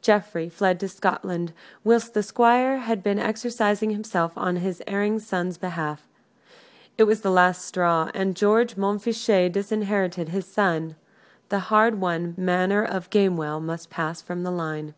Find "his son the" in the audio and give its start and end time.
10.30-11.58